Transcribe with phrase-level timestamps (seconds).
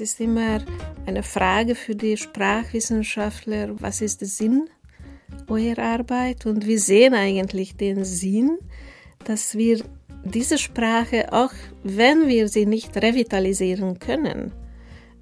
[0.00, 0.60] ist immer
[1.06, 4.68] eine Frage für die Sprachwissenschaftler, was ist der Sinn
[5.48, 6.46] eurer Arbeit?
[6.46, 8.58] Und wir sehen eigentlich den Sinn,
[9.24, 9.82] dass wir
[10.24, 11.52] diese Sprache, auch
[11.82, 14.52] wenn wir sie nicht revitalisieren können,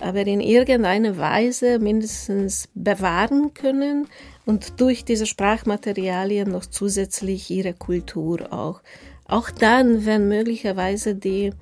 [0.00, 4.06] aber in irgendeiner Weise mindestens bewahren können
[4.46, 8.82] und durch diese Sprachmaterialien noch zusätzlich ihre Kultur auch.
[9.24, 11.52] Auch dann, wenn möglicherweise die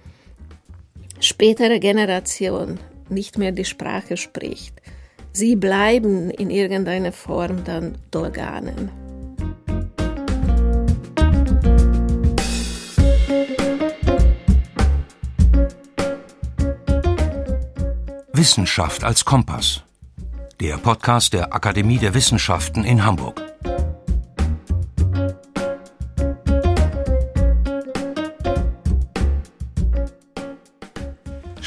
[1.21, 2.79] spätere Generation
[3.11, 4.81] nicht mehr die Sprache spricht.
[5.33, 8.91] Sie bleiben in irgendeiner Form dann Dorganen.
[18.33, 19.83] Wissenschaft als Kompass.
[20.61, 23.43] Der Podcast der Akademie der Wissenschaften in Hamburg.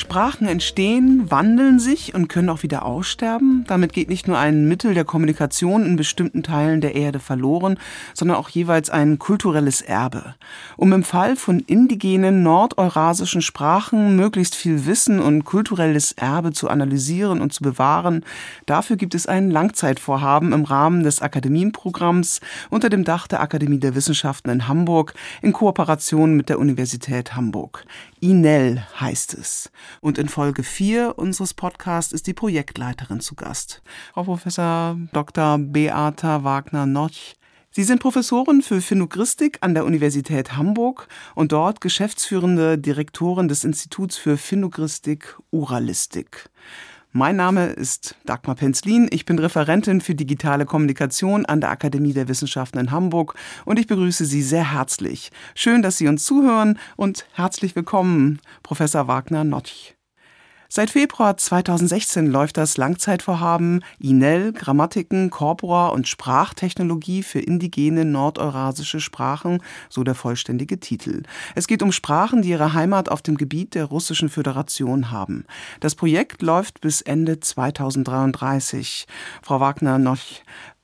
[0.10, 3.64] Sprachen entstehen, wandeln sich und können auch wieder aussterben.
[3.68, 7.78] Damit geht nicht nur ein Mittel der Kommunikation in bestimmten Teilen der Erde verloren,
[8.16, 10.34] sondern auch jeweils ein kulturelles Erbe.
[10.78, 17.40] Um im Fall von indigenen nordeurasischen Sprachen möglichst viel Wissen und kulturelles Erbe zu analysieren
[17.40, 18.26] und zu bewahren,
[18.66, 23.94] dafür gibt es ein Langzeitvorhaben im Rahmen des Akademienprogramms unter dem Dach der Akademie der
[23.94, 25.14] Wissenschaften in Hamburg
[25.44, 27.86] in Kooperation mit der Universität Hamburg.
[28.22, 29.72] INEL heißt es.
[30.02, 33.82] Und in Folge 4 unseres Podcasts ist die Projektleiterin zu Gast,
[34.14, 35.58] Frau Professor Dr.
[35.58, 37.12] Beata Wagner-Noch.
[37.72, 44.18] Sie sind Professorin für Phonogristik an der Universität Hamburg und dort geschäftsführende Direktorin des Instituts
[44.18, 46.50] für Phonogristik Uralistik.
[47.12, 49.08] Mein Name ist Dagmar Penzlin.
[49.10, 53.34] Ich bin Referentin für digitale Kommunikation an der Akademie der Wissenschaften in Hamburg
[53.66, 55.32] und ich begrüße Sie sehr herzlich.
[55.56, 59.96] Schön, dass Sie uns zuhören und herzlich willkommen, Professor Wagner Notch.
[60.72, 69.64] Seit Februar 2016 läuft das Langzeitvorhaben INEL Grammatiken, Corpora und Sprachtechnologie für indigene nordeurasische Sprachen,
[69.90, 71.24] so der vollständige Titel.
[71.56, 75.46] Es geht um Sprachen, die ihre Heimat auf dem Gebiet der Russischen Föderation haben.
[75.80, 79.08] Das Projekt läuft bis Ende 2033.
[79.42, 80.20] Frau Wagner noch,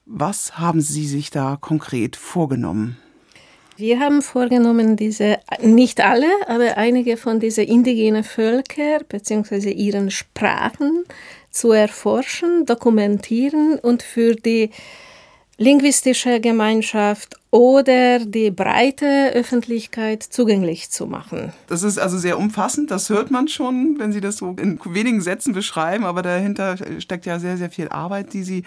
[0.08, 2.98] was haben Sie sich da konkret vorgenommen?
[3.78, 9.70] Wir haben vorgenommen, diese, nicht alle, aber einige von diesen indigenen Völker bzw.
[9.70, 11.04] ihren Sprachen
[11.52, 14.70] zu erforschen, dokumentieren und für die
[15.58, 21.54] linguistische Gemeinschaft oder die breite Öffentlichkeit zugänglich zu machen.
[21.68, 25.22] Das ist also sehr umfassend, das hört man schon, wenn Sie das so in wenigen
[25.22, 28.64] Sätzen beschreiben, aber dahinter steckt ja sehr, sehr viel Arbeit, die Sie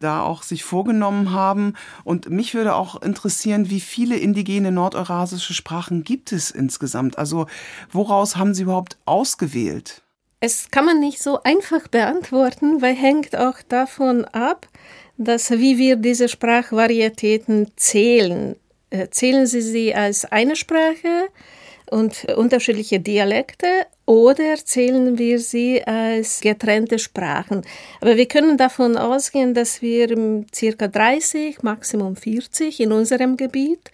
[0.00, 1.72] da auch sich vorgenommen haben.
[2.04, 7.16] Und mich würde auch interessieren, wie viele indigene nordeurasische Sprachen gibt es insgesamt?
[7.16, 7.46] Also
[7.90, 10.02] woraus haben Sie überhaupt ausgewählt?
[10.40, 14.68] Es kann man nicht so einfach beantworten, weil hängt auch davon ab,
[15.18, 18.56] dass wie wir diese Sprachvarietäten zählen.
[18.90, 21.28] Äh, zählen Sie sie als eine Sprache
[21.90, 23.66] und unterschiedliche Dialekte
[24.06, 27.62] oder zählen wir sie als getrennte Sprachen?
[28.00, 33.90] Aber wir können davon ausgehen, dass wir circa 30, Maximum 40 in unserem Gebiet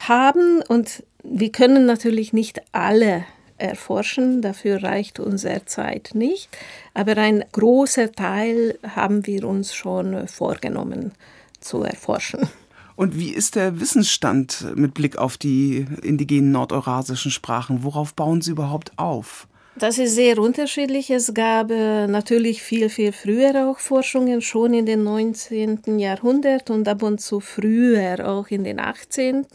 [0.00, 3.24] haben und wir können natürlich nicht alle
[3.58, 4.42] erforschen.
[4.42, 6.48] Dafür reicht unsere Zeit nicht.
[6.94, 11.12] Aber ein großer Teil haben wir uns schon vorgenommen
[11.60, 12.48] zu erforschen.
[12.96, 17.84] Und wie ist der Wissensstand mit Blick auf die indigenen nordeurasischen Sprachen?
[17.84, 19.46] Worauf bauen Sie überhaupt auf?
[19.78, 21.08] Das ist sehr unterschiedlich.
[21.10, 26.00] Es gab äh, natürlich viel, viel früher auch Forschungen, schon in den 19.
[26.00, 29.46] Jahrhundert und ab und zu früher auch in den 18.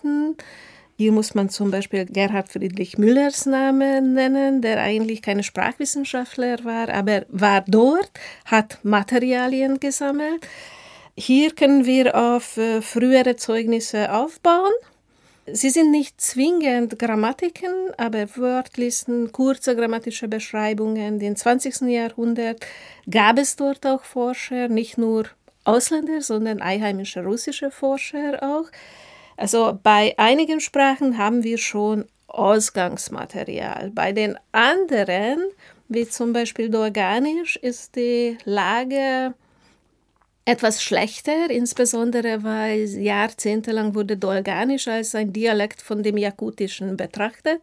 [0.95, 6.89] Hier muss man zum Beispiel Gerhard Friedrich Müllers Namen nennen, der eigentlich kein Sprachwissenschaftler war,
[6.89, 8.11] aber war dort,
[8.45, 10.47] hat Materialien gesammelt.
[11.15, 14.71] Hier können wir auf äh, frühere Zeugnisse aufbauen.
[15.45, 21.19] Sie sind nicht zwingend Grammatiken, aber Wortlisten, kurze grammatische Beschreibungen.
[21.19, 21.81] Im 20.
[21.81, 22.65] Jahrhundert
[23.09, 25.25] gab es dort auch Forscher, nicht nur
[25.65, 28.69] Ausländer, sondern einheimische russische Forscher auch.
[29.37, 33.91] Also bei einigen Sprachen haben wir schon Ausgangsmaterial.
[33.93, 35.39] Bei den anderen,
[35.87, 39.33] wie zum Beispiel Dorganisch, ist die Lage
[40.45, 47.61] etwas schlechter, insbesondere weil jahrzehntelang wurde Dolganisch als ein Dialekt von dem Jakutischen betrachtet.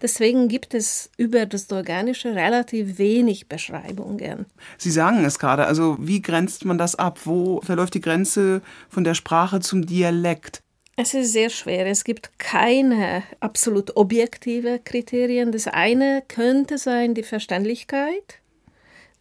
[0.00, 4.46] Deswegen gibt es über das Dolganische relativ wenig Beschreibungen.
[4.78, 7.18] Sie sagen es gerade, also wie grenzt man das ab?
[7.24, 10.62] Wo verläuft die Grenze von der Sprache zum Dialekt?
[11.02, 11.86] Es ist sehr schwer.
[11.86, 15.50] Es gibt keine absolut objektive Kriterien.
[15.50, 18.38] Das eine könnte sein die Verständlichkeit.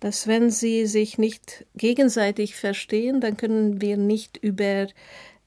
[0.02, 4.88] dass wenn sie sich nicht gegenseitig verstehen, dann können wir nicht über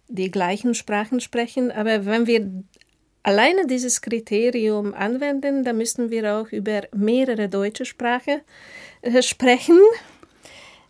[0.08, 1.70] die gleichen Sprachen sprechen.
[1.70, 2.50] Aber wenn wir
[3.22, 8.40] alleine dieses Kriterium anwenden, dann müssen wir auch über mehrere deutsche Sprachen
[9.02, 9.80] äh, sprechen.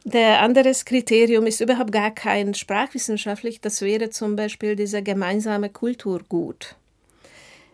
[0.04, 6.74] Der anderes Kriterium ist überhaupt gar kein sprachwissenschaftlich, das wäre zum Beispiel dieser gemeinsame Kulturgut.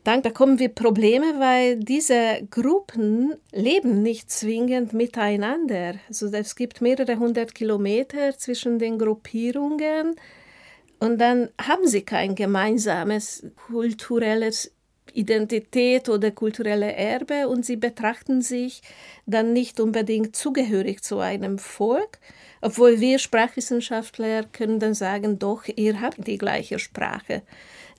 [0.04, 5.94] Dann bekommen wir Probleme, weil diese Gruppen leben nicht zwingend miteinander.
[6.08, 10.16] Also es gibt mehrere hundert Kilometer zwischen den Gruppierungen
[10.98, 14.72] und dann haben sie kein gemeinsames kulturelles
[15.14, 18.82] Identität oder kulturelle Erbe und sie betrachten sich
[19.26, 22.18] dann nicht unbedingt zugehörig zu einem Volk,
[22.60, 27.42] obwohl wir Sprachwissenschaftler können dann sagen, doch, ihr habt die gleiche Sprache.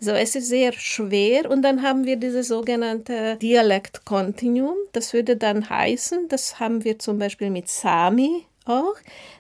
[0.02, 4.78] So, es ist sehr schwer und dann haben wir dieses sogenannte Dialektkontinuum.
[4.94, 8.96] Das würde dann heißen, das haben wir zum Beispiel mit Sami auch,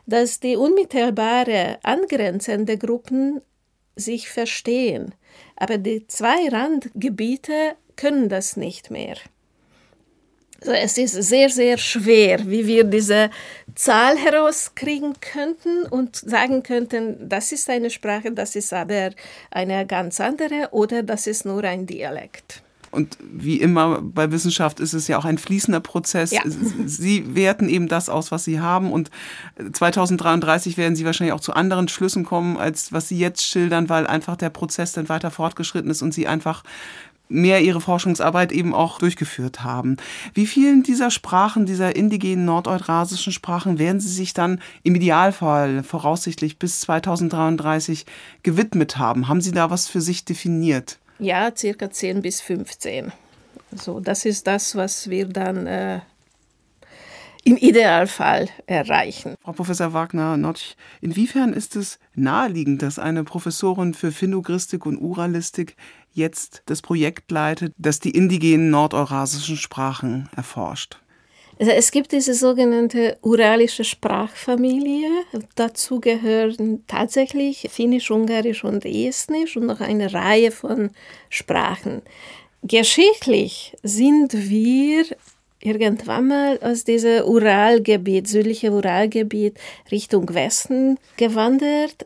[0.05, 3.41] dass die unmittelbare angrenzende Gruppen
[3.95, 5.13] sich verstehen.
[5.59, 9.17] Aber die zwei Randgebiete können das nicht mehr.
[10.61, 13.29] Also es ist sehr, sehr schwer, wie wir diese
[13.75, 19.11] Zahl herauskriegen könnten und sagen könnten, das ist eine Sprache, das ist aber
[19.51, 22.61] eine ganz andere oder das ist nur ein Dialekt.
[22.91, 26.31] Und wie immer bei Wissenschaft ist es ja auch ein fließender Prozess.
[26.31, 26.41] Ja.
[26.85, 28.91] Sie werten eben das aus, was Sie haben.
[28.91, 29.11] Und
[29.73, 34.07] 2033 werden Sie wahrscheinlich auch zu anderen Schlüssen kommen, als was Sie jetzt schildern, weil
[34.07, 36.63] einfach der Prozess dann weiter fortgeschritten ist und Sie einfach
[37.29, 39.97] mehr ihre Forschungsarbeit eben auch durchgeführt haben.
[40.33, 46.57] Wie vielen dieser Sprachen, dieser indigenen nordeurasischen Sprachen werden Sie sich dann im Idealfall voraussichtlich
[46.57, 48.05] bis 2033
[48.43, 49.27] gewidmet haben?
[49.27, 50.98] Haben Sie da was für sich definiert?
[51.19, 53.11] Ja, circa 10 bis 15.
[53.75, 55.99] So, das ist das, was wir dann äh,
[57.43, 59.35] im Idealfall erreichen.
[59.41, 65.75] Frau Professor Wagner-Notch, inwiefern ist es naheliegend, dass eine Professorin für Phonogristik und Uralistik
[66.13, 70.99] jetzt das Projekt leitet, das die indigenen nordeurasischen Sprachen erforscht?
[71.59, 75.09] Also es gibt diese sogenannte uralische Sprachfamilie.
[75.55, 80.91] Dazu gehören tatsächlich Finnisch, Ungarisch und Estnisch und noch eine Reihe von
[81.29, 82.01] Sprachen.
[82.63, 85.05] Geschichtlich sind wir
[85.61, 89.57] irgendwann mal aus diesem Uralgebiet, südliche Uralgebiet
[89.91, 92.05] Richtung Westen gewandert.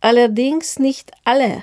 [0.00, 1.62] Allerdings nicht alle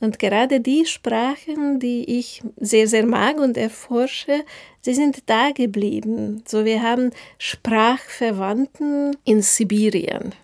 [0.00, 4.44] und gerade die Sprachen, die ich sehr, sehr mag und erforsche,
[4.80, 6.42] sie sind da geblieben.
[6.46, 10.34] So, wir haben Sprachverwandten in Sibirien.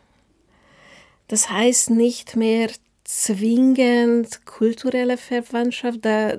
[1.28, 2.70] Das heißt nicht mehr
[3.04, 6.36] zwingend kulturelle Verwandtschaft, da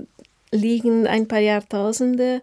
[0.52, 2.42] liegen ein paar Jahrtausende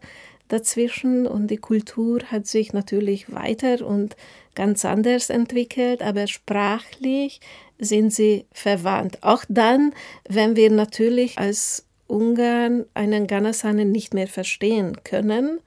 [0.48, 4.16] dazwischen und die Kultur hat sich natürlich weiter und
[4.54, 7.40] ganz anders entwickelt, aber sprachlich
[7.78, 9.18] sind sie verwandt.
[9.22, 9.94] Auch dann,
[10.28, 15.60] wenn wir natürlich als Ungarn einen Ganasanen nicht mehr verstehen können,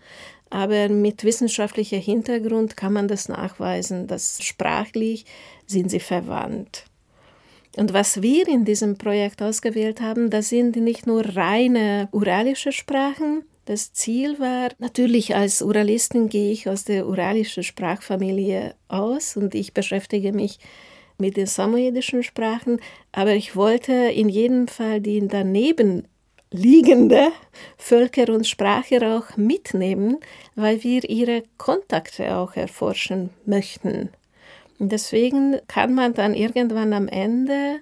[0.49, 5.25] aber mit wissenschaftlicher Hintergrund kann man das nachweisen, dass sprachlich
[5.65, 6.85] sind sie verwandt.
[7.75, 13.43] Und was wir in diesem Projekt ausgewählt haben, das sind nicht nur reine uralische Sprachen.
[13.67, 19.73] Das Ziel war, natürlich als Uralistin gehe ich aus der uralischen Sprachfamilie aus und ich
[19.73, 20.59] beschäftige mich
[21.17, 22.79] mit den samoyedischen Sprachen,
[23.11, 26.07] aber ich wollte in jedem Fall die daneben
[26.49, 27.27] liegende
[27.77, 30.15] Völker und Sprache auch mitnehmen,
[30.55, 34.11] weil wir ihre Kontakte auch erforschen möchten.
[34.79, 37.79] Und deswegen kann man dann irgendwann am Ende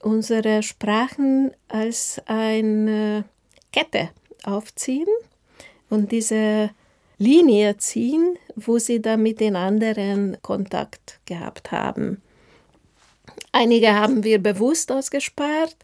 [0.00, 3.22] unsere Sprachen als eine
[3.70, 4.10] Kette
[4.44, 5.06] aufziehen
[5.88, 6.70] und diese
[7.18, 12.20] Linie ziehen, wo sie dann mit den anderen Kontakt gehabt haben.
[13.52, 15.76] Einige haben wir bewusst ausgespart,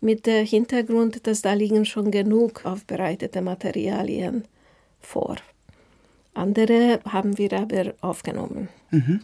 [0.00, 4.44] mit dem Hintergrund, dass da liegen schon genug aufbereitete Materialien
[5.00, 5.36] vor.
[6.34, 8.68] Andere haben wir aber aufgenommen.
[8.90, 9.20] Mhm.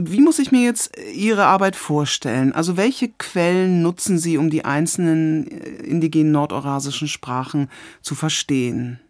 [0.00, 2.52] Wie muss ich mir jetzt Ihre Arbeit vorstellen?
[2.52, 7.68] Also welche Quellen nutzen Sie, um die einzelnen äh, indigenen nordeurasischen Sprachen
[8.00, 9.00] zu verstehen?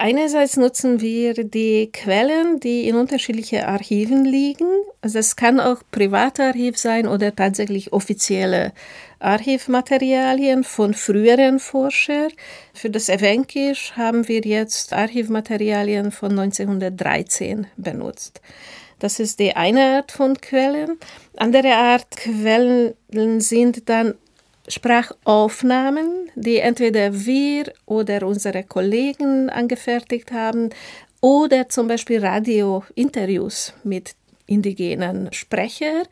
[0.00, 4.68] Einerseits nutzen wir die Quellen, die in unterschiedlichen Archiven liegen.
[5.00, 8.72] Also es kann auch Privatarchiv sein oder tatsächlich offizielle
[9.18, 12.28] Archivmaterialien von früheren Forschern.
[12.74, 18.40] Für das Evenkisch haben wir jetzt Archivmaterialien von 1913 benutzt.
[18.98, 20.98] Das ist die eine Art von Quellen.
[21.36, 22.94] Andere Art Quellen
[23.40, 24.14] sind dann
[24.66, 30.70] Sprachaufnahmen, die entweder wir oder unsere Kollegen angefertigt haben
[31.20, 34.14] oder zum Beispiel Radiointerviews mit
[34.46, 36.04] indigenen Sprechern.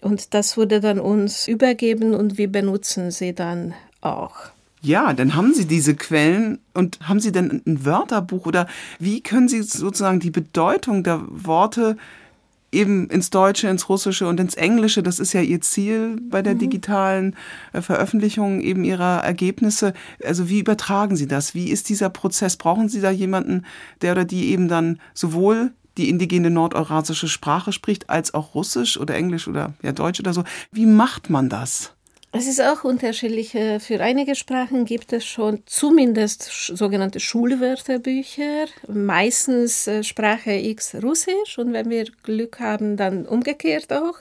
[0.00, 4.50] Und das wurde dann uns übergeben und wir benutzen sie dann auch.
[4.84, 8.66] Ja, dann haben Sie diese Quellen und haben Sie denn ein Wörterbuch oder
[8.98, 11.96] wie können Sie sozusagen die Bedeutung der Worte
[12.72, 16.54] eben ins Deutsche, ins Russische und ins Englische, das ist ja Ihr Ziel bei der
[16.54, 16.58] mhm.
[16.58, 17.36] digitalen
[17.72, 19.92] äh, Veröffentlichung eben Ihrer Ergebnisse.
[20.24, 21.54] Also wie übertragen Sie das?
[21.54, 22.56] Wie ist dieser Prozess?
[22.56, 23.64] Brauchen Sie da jemanden,
[24.00, 29.14] der oder die eben dann sowohl die indigene nordeurasische Sprache spricht, als auch Russisch oder
[29.14, 30.42] Englisch oder ja Deutsch oder so.
[30.72, 31.92] Wie macht man das?
[32.34, 33.54] Es ist auch unterschiedlich.
[33.54, 41.58] Äh, für einige Sprachen gibt es schon zumindest sogenannte Schulwörterbücher, meistens äh, Sprache X Russisch
[41.58, 44.14] und wenn wir Glück haben, dann umgekehrt auch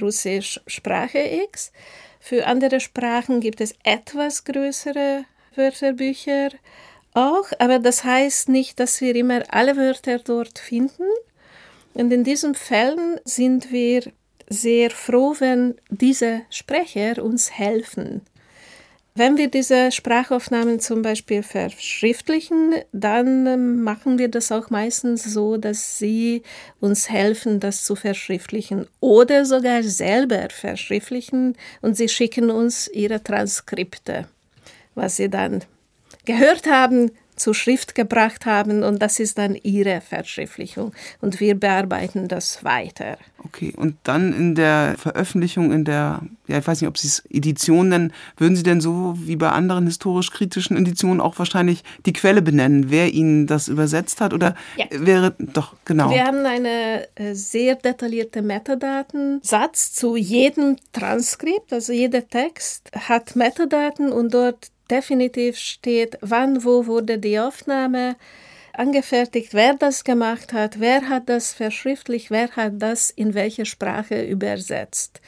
[0.00, 1.72] Russisch Sprache X.
[2.20, 5.24] Für andere Sprachen gibt es etwas größere
[5.56, 6.50] Wörterbücher
[7.14, 11.08] auch, aber das heißt nicht, dass wir immer alle Wörter dort finden.
[11.94, 14.12] Und in diesen Fällen sind wir
[14.48, 18.22] sehr froh, wenn diese Sprecher uns helfen.
[19.18, 25.56] Wenn wir diese Sprachaufnahmen zum Beispiel verschriftlichen, dann ähm, machen wir das auch meistens so,
[25.56, 26.42] dass sie
[26.80, 34.28] uns helfen, das zu verschriftlichen oder sogar selber verschriftlichen und sie schicken uns ihre Transkripte,
[34.94, 35.64] was sie dann
[36.26, 42.28] gehört haben, zur Schrift gebracht haben und das ist dann ihre Verschriftlichung und wir bearbeiten
[42.28, 43.18] das weiter.
[43.44, 47.24] Okay, und dann in der Veröffentlichung, in der, ja, ich weiß nicht, ob Sie es
[47.30, 52.42] Edition nennen, würden Sie denn so wie bei anderen historisch-kritischen Editionen auch wahrscheinlich die Quelle
[52.42, 54.86] benennen, wer Ihnen das übersetzt hat oder ja.
[54.90, 56.10] wäre, doch, genau.
[56.10, 64.12] Wir haben einen äh, sehr detaillierte Metadatensatz zu jedem Transkript, also jeder Text hat Metadaten
[64.12, 68.16] und dort definitiv steht, wann, wo wurde die Aufnahme
[68.72, 74.22] angefertigt, wer das gemacht hat, wer hat das verschriftlicht, wer hat das in welche Sprache
[74.22, 75.20] übersetzt.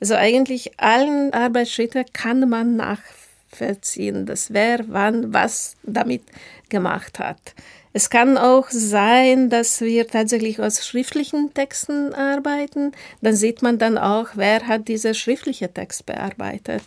[0.00, 6.22] Also eigentlich allen Arbeitsschritte kann man nachvollziehen, dass wer wann was damit
[6.68, 7.54] gemacht hat.
[7.92, 12.92] Es kann auch sein, dass wir tatsächlich aus schriftlichen Texten arbeiten.
[13.22, 16.82] Dann sieht man dann auch, wer hat diese schriftliche Text bearbeitet.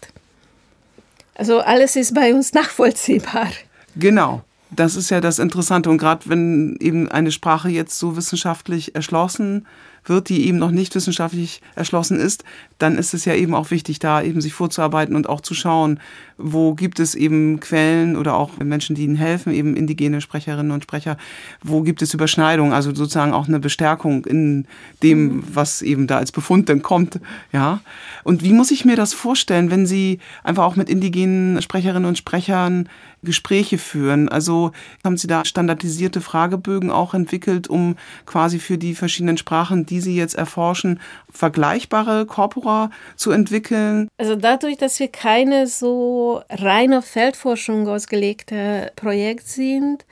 [1.39, 3.47] Also alles ist bei uns nachvollziehbar.
[3.95, 4.43] Genau.
[4.71, 5.89] Das ist ja das Interessante.
[5.89, 9.65] Und gerade wenn eben eine Sprache jetzt so wissenschaftlich erschlossen
[10.03, 12.43] wird, die eben noch nicht wissenschaftlich erschlossen ist,
[12.77, 16.01] dann ist es ja eben auch wichtig, da eben sich vorzuarbeiten und auch zu schauen,
[16.39, 20.83] wo gibt es eben Quellen oder auch Menschen, die ihnen helfen, eben indigene Sprecherinnen und
[20.83, 21.17] Sprecher,
[21.61, 24.65] wo gibt es Überschneidungen, also sozusagen auch eine Bestärkung in
[25.03, 25.43] dem, mhm.
[25.53, 27.19] was eben da als Befund dann kommt,
[27.51, 27.81] ja.
[28.23, 32.17] Und wie muss ich mir das vorstellen, wenn Sie einfach auch mit indigenen Sprecherinnen und
[32.17, 32.89] Sprechern
[33.21, 34.29] Gespräche führen?
[34.29, 34.71] Also
[35.03, 40.15] haben Sie da standardisierte Fragebögen auch entwickelt, um quasi für die verschiedenen Sprachen, die Sie
[40.15, 40.99] jetzt erforschen,
[41.31, 44.07] vergleichbare Corpora zu entwickeln?
[44.17, 50.05] Also dadurch, dass wir keine so reine Feldforschung ausgelegte Projekt sind,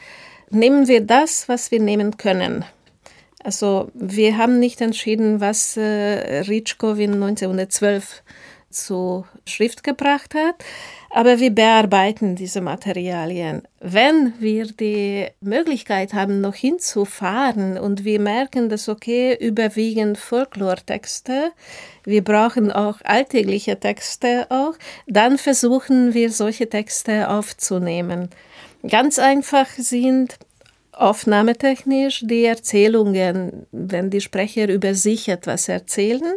[0.50, 2.66] nehmen wir das, was wir nehmen können.
[3.44, 8.24] Also wir haben nicht entschieden, was äh, Ritschkowin 1912
[8.86, 10.56] zur Schrift gebracht hat,
[11.10, 13.64] aber wir bearbeiten diese Materialien.
[13.80, 21.52] Wenn wir die Möglichkeit haben, noch hinzufahren und wir merken, dass okay, überwiegend Folklortexte,
[22.04, 24.74] wir brauchen auch alltägliche Texte auch,
[25.08, 28.30] dann versuchen wir solche Texte aufzunehmen.
[28.88, 30.38] Ganz einfach sind
[30.98, 36.34] aufnahmetechnisch die Erzählungen, wenn die Sprecher über sich etwas erzählen,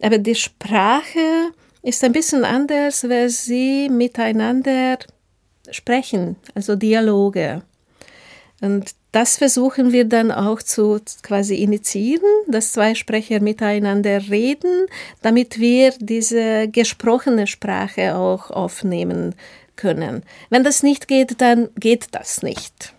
[0.00, 1.50] aber die Sprache
[1.82, 4.98] ist ein bisschen anders, weil sie miteinander
[5.70, 7.62] sprechen, also Dialoge.
[8.60, 14.86] Und das versuchen wir dann auch zu quasi initiieren, dass zwei Sprecher miteinander reden,
[15.22, 19.34] damit wir diese gesprochene Sprache auch aufnehmen
[19.76, 20.24] können.
[20.50, 22.94] Wenn das nicht geht, dann geht das nicht.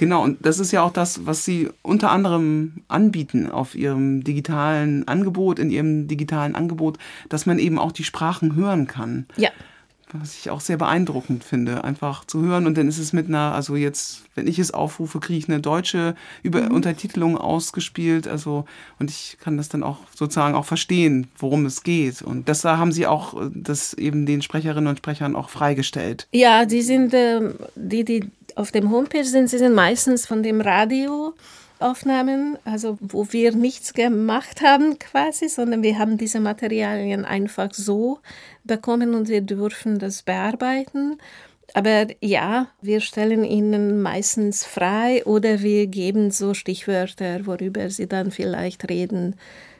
[0.00, 5.06] Genau, und das ist ja auch das, was Sie unter anderem anbieten auf Ihrem digitalen
[5.06, 6.96] Angebot, in Ihrem digitalen Angebot,
[7.28, 9.26] dass man eben auch die Sprachen hören kann.
[9.36, 9.50] Ja.
[10.12, 12.66] Was ich auch sehr beeindruckend finde, einfach zu hören.
[12.66, 15.60] Und dann ist es mit einer, also jetzt, wenn ich es aufrufe, kriege ich eine
[15.60, 16.76] deutsche Über mhm.
[16.76, 18.26] Untertitelung ausgespielt.
[18.26, 18.64] Also,
[18.98, 22.22] und ich kann das dann auch sozusagen auch verstehen, worum es geht.
[22.22, 26.26] Und das da haben Sie auch das eben den Sprecherinnen und Sprechern auch freigestellt.
[26.32, 28.30] Ja, die sind, äh, die, die
[28.60, 31.34] auf dem Homepage sind, sie sind meistens von dem Radio.
[31.80, 38.18] Aufnahmen, also wo wir nichts gemacht haben quasi, sondern wir haben diese Materialien einfach so
[38.64, 41.16] bekommen und wir dürfen das bearbeiten.
[41.72, 48.30] Aber ja, wir stellen ihnen meistens frei oder wir geben so Stichwörter, worüber sie dann
[48.30, 49.36] vielleicht reden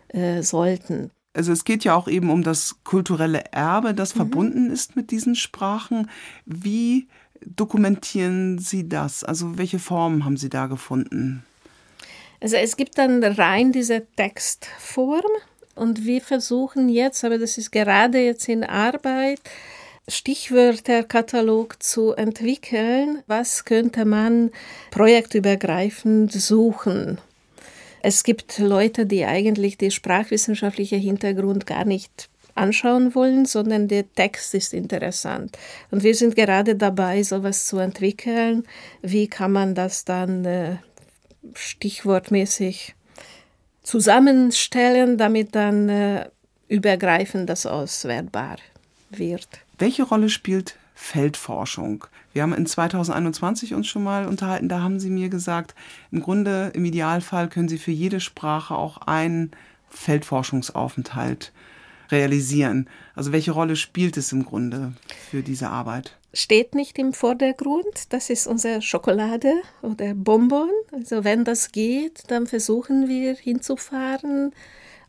[0.09, 1.11] äh, sollten.
[1.35, 4.19] Also es geht ja auch eben um das kulturelle Erbe, das mhm.
[4.19, 6.09] verbunden ist mit diesen Sprachen.
[6.47, 7.09] Wie
[7.45, 9.25] dokumentieren Sie das?
[9.25, 11.45] Also welche Formen haben Sie da gefunden?
[12.41, 15.31] Also es gibt dann rein diese Textform
[15.75, 19.41] und wir versuchen jetzt, aber das ist gerade jetzt in Arbeit,
[20.09, 23.23] Stichwörterkatalog zu entwickeln.
[23.27, 24.51] Was könnte man
[24.91, 27.19] projektübergreifend suchen?
[28.03, 32.31] Es gibt Leute, die eigentlich den sprachwissenschaftlichen Hintergrund gar nicht
[32.61, 35.59] anschauen wollen, sondern der Text ist interessant.
[35.91, 38.65] Und wir sind gerade dabei, sowas zu entwickeln.
[39.03, 40.77] Wie kann man das dann äh,
[41.55, 42.95] stichwortmäßig
[43.83, 46.29] zusammenstellen, damit dann äh,
[46.69, 48.57] übergreifend das auswertbar
[49.11, 49.49] wird?
[49.79, 52.05] Welche Rolle spielt Feldforschung?
[52.33, 55.75] Wir haben in 2021 uns schon mal unterhalten, da haben Sie mir gesagt,
[56.13, 59.51] im Grunde, im Idealfall können Sie für jede Sprache auch einen
[59.89, 61.53] Feldforschungsaufenthalt
[62.13, 62.89] realisieren.
[63.15, 64.93] Also welche Rolle spielt es im Grunde
[65.31, 66.17] für diese Arbeit?
[66.33, 68.13] Steht nicht im Vordergrund.
[68.13, 69.53] Das ist unsere Schokolade
[69.83, 70.71] oder Bonbon.
[70.93, 74.53] Also wenn das geht, dann versuchen wir hinzufahren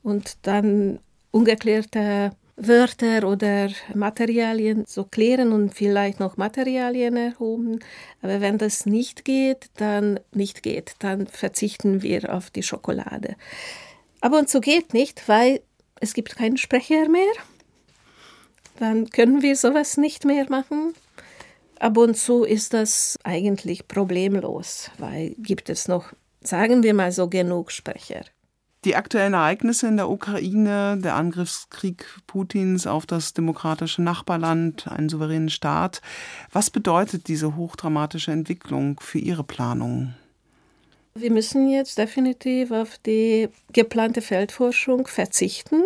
[0.04, 1.00] und dann
[1.32, 7.80] ungeklärte Wörter oder Materialien zu klären und vielleicht noch Materialien erhoben.
[8.22, 13.36] Aber wenn das nicht geht, dann nicht geht, dann verzichten wir auf die Schokolade.
[14.22, 15.62] Ab und zu geht nicht, weil
[16.02, 17.32] es gibt keinen Sprecher mehr.
[18.80, 20.94] Dann können wir sowas nicht mehr machen.
[21.80, 27.28] Ab und zu ist das eigentlich problemlos, weil gibt es noch, sagen wir mal so,
[27.28, 28.22] genug Sprecher.
[28.84, 35.50] Die aktuellen Ereignisse in der Ukraine, der Angriffskrieg Putins auf das demokratische Nachbarland, einen souveränen
[35.50, 36.02] Staat,
[36.52, 40.16] was bedeutet diese hochdramatische Entwicklung für Ihre Planung?
[41.14, 45.84] Wir müssen jetzt definitiv auf die geplante Feldforschung verzichten.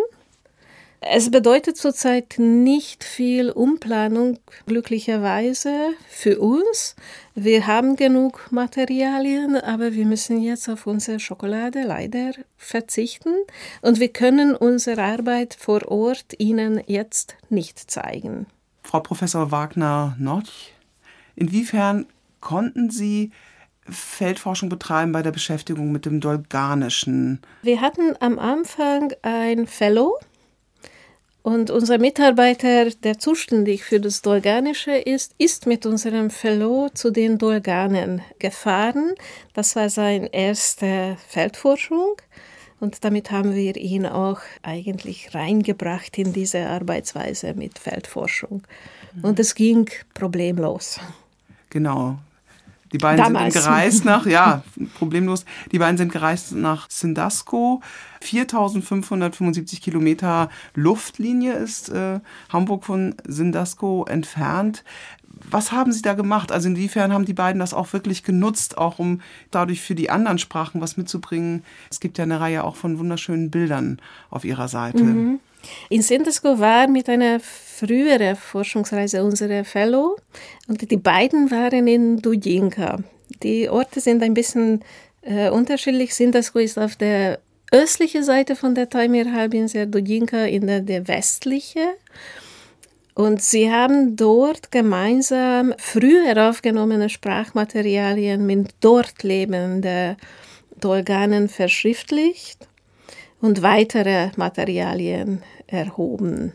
[1.02, 6.96] Es bedeutet zurzeit nicht viel Umplanung, glücklicherweise für uns.
[7.36, 13.34] Wir haben genug Materialien, aber wir müssen jetzt auf unsere Schokolade leider verzichten
[13.82, 18.48] und wir können unsere Arbeit vor Ort Ihnen jetzt nicht zeigen.
[18.84, 20.74] Frau Professor Wagner-Notch,
[21.36, 22.06] inwiefern
[22.42, 23.32] konnten Sie
[23.88, 27.42] Feldforschung betreiben bei der Beschäftigung mit dem Dolganischen?
[27.62, 30.18] Wir hatten am Anfang ein Fellow,
[31.46, 37.38] und unser Mitarbeiter, der zuständig für das Dolganische ist, ist mit unserem Fellow zu den
[37.38, 39.14] Dolganen gefahren.
[39.54, 42.16] Das war seine erste Feldforschung.
[42.80, 48.64] Und damit haben wir ihn auch eigentlich reingebracht in diese Arbeitsweise mit Feldforschung.
[49.22, 51.00] Und es ging problemlos.
[51.70, 52.18] Genau.
[52.96, 53.54] Die beiden Damals.
[53.54, 54.64] sind gereist nach, ja,
[54.98, 55.44] problemlos.
[55.74, 57.82] Die beiden sind gereist nach Sindasco.
[58.22, 64.86] 4575 Kilometer Luftlinie ist äh, Hamburg von Sindasco entfernt.
[65.52, 66.54] Was haben Sie da gemacht?
[66.54, 69.20] Also inwiefern haben die beiden das auch wirklich genutzt, auch um
[69.52, 71.64] dadurch für die anderen Sprachen was mitzubringen?
[71.90, 75.04] Es gibt ja eine Reihe auch von wunderschönen Bildern auf Ihrer Seite.
[75.04, 75.40] Mhm.
[75.90, 77.42] In Sindasco war mit einer
[77.76, 80.18] früheren Forschungsreise unserer Fellow
[80.68, 83.00] und die beiden waren in Dujinka.
[83.44, 84.84] Die Orte sind ein bisschen
[85.22, 86.16] äh, unterschiedlich.
[86.16, 87.40] Sindasco ist auf der
[87.72, 91.90] östlichen Seite von der Taimyr-Halbinsel, Dujinka in der, der westlichen.
[93.14, 100.18] Und sie haben dort gemeinsam früher aufgenommene Sprachmaterialien mit dort lebenden
[100.80, 102.68] Dolganen verschriftlicht
[103.42, 106.54] und weitere Materialien erhoben.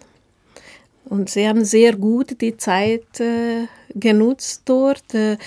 [1.10, 5.38] Und sie haben sehr gut die Zeit äh, genutzt dort, äh,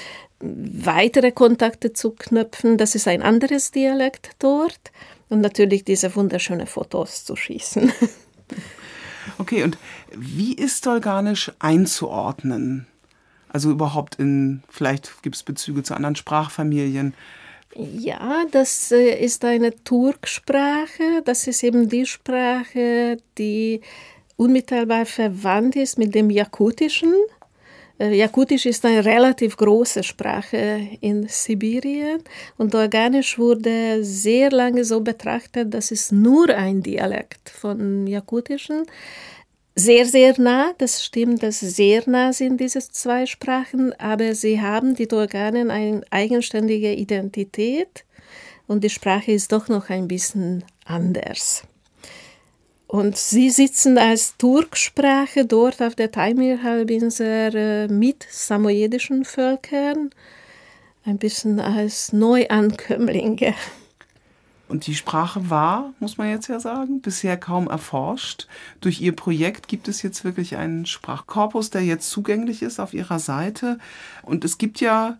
[0.41, 2.77] weitere Kontakte zu knüpfen.
[2.77, 4.91] Das ist ein anderes Dialekt dort.
[5.29, 7.91] Und natürlich diese wunderschönen Fotos zu schießen.
[9.37, 9.77] Okay, und
[10.11, 12.87] wie ist Dolganisch einzuordnen?
[13.47, 17.13] Also überhaupt in, vielleicht gibt es Bezüge zu anderen Sprachfamilien.
[17.75, 21.21] Ja, das äh, ist eine Turksprache.
[21.23, 23.81] Das ist eben die Sprache, die
[24.43, 27.13] unmittelbar verwandt ist mit dem Jakutischen.
[27.99, 32.21] Äh, Jakutisch ist eine relativ große Sprache in Sibirien
[32.57, 38.85] und Organisch wurde sehr lange so betrachtet, dass es nur ein Dialekt von Jakutischen
[39.75, 44.93] sehr, sehr nah, das stimmt, dass sehr nah sind diese zwei Sprachen, aber sie haben,
[44.95, 48.05] die Dorganen, eine eigenständige Identität
[48.67, 51.63] und die Sprache ist doch noch ein bisschen anders.
[52.93, 60.11] Und sie sitzen als Turksprache dort auf der Taimyr-Halbinsel äh, mit samojedischen Völkern,
[61.03, 63.55] ein bisschen als Neuankömmlinge.
[64.67, 68.47] Und die Sprache war, muss man jetzt ja sagen, bisher kaum erforscht.
[68.79, 73.17] Durch Ihr Projekt gibt es jetzt wirklich einen Sprachkorpus, der jetzt zugänglich ist auf Ihrer
[73.17, 73.79] Seite.
[74.21, 75.17] Und es gibt ja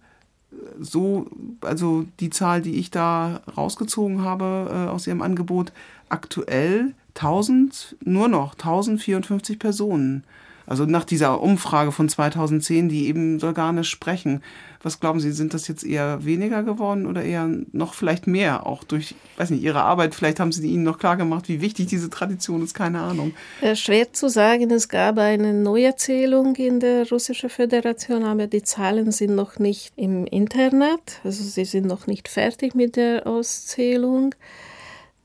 [0.80, 1.26] so,
[1.62, 5.74] also die Zahl, die ich da rausgezogen habe äh, aus Ihrem Angebot,
[6.10, 10.24] aktuell 1000, nur noch 1054 Personen.
[10.66, 14.42] Also nach dieser Umfrage von 2010, die eben Solganisch sprechen.
[14.82, 18.66] Was glauben Sie, sind das jetzt eher weniger geworden oder eher noch vielleicht mehr?
[18.66, 21.88] Auch durch, weiß nicht, Ihre Arbeit, vielleicht haben Sie Ihnen noch klar gemacht, wie wichtig
[21.88, 23.34] diese Tradition ist, keine Ahnung.
[23.62, 29.12] Äh, schwer zu sagen, es gab eine Neuerzählung in der Russischen Föderation, aber die Zahlen
[29.12, 34.36] sind noch nicht im Internet, also sie sind noch nicht fertig mit der Auszählung.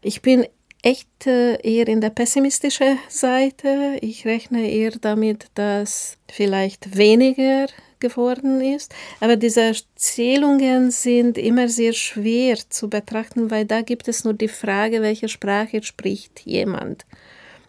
[0.03, 0.47] Ich bin
[0.83, 3.99] echt eher in der pessimistischen Seite.
[4.01, 7.67] Ich rechne eher damit, dass vielleicht weniger
[8.01, 8.95] geworden ist.
[9.21, 14.49] Aber diese Zählungen sind immer sehr schwer zu betrachten, weil da gibt es nur die
[14.49, 17.07] Frage, welche Sprache spricht jemand.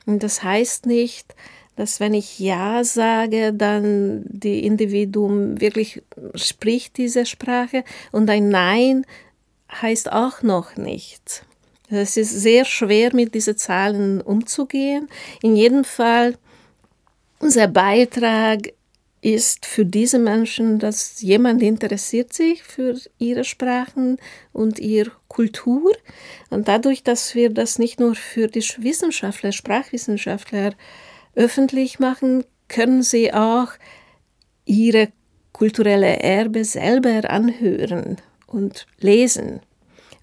[0.06, 1.36] Und das heißt nicht,
[1.76, 6.04] dass wenn ich Ja sage, dann die Individuum wirklich
[6.36, 9.06] spricht diese Sprache und ein Nein
[9.72, 11.44] heißt auch noch nichts.
[11.90, 15.10] Es ist sehr schwer, mit diesen Zahlen umzugehen.
[15.42, 16.36] In jedem Fall,
[17.40, 18.74] unser Beitrag
[19.22, 24.18] ist für diese Menschen, dass jemand interessiert sich für ihre Sprachen
[24.54, 25.92] und ihre Kultur.
[26.50, 30.74] Und dadurch, dass wir das nicht nur für die Wissenschaftler, Sprachwissenschaftler
[31.36, 33.70] öffentlich machen, können sie auch
[34.66, 35.10] ihre
[35.52, 39.62] kulturelle Erbe selber anhören und lesen.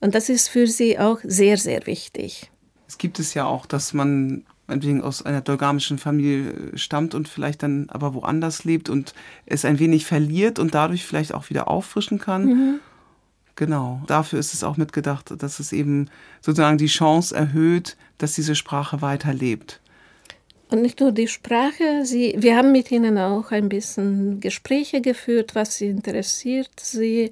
[0.07, 2.49] Und das ist für sie auch sehr, sehr wichtig.
[2.87, 7.65] Es gibt es ja auch, dass man meinetwegen aus einer dolgamischen Familie stammt und vielleicht
[7.65, 9.15] dann aber woanders lebt und
[9.47, 12.45] es ein wenig verliert und dadurch vielleicht auch wieder auffrischen kann.
[12.45, 12.81] Mhm.
[13.57, 16.09] Genau, dafür ist es auch mitgedacht, dass es eben
[16.41, 19.81] sozusagen die Chance erhöht, dass diese Sprache weiterlebt.
[20.69, 25.55] Und nicht nur die Sprache, sie, wir haben mit ihnen auch ein bisschen Gespräche geführt,
[25.55, 27.31] was sie interessiert sie,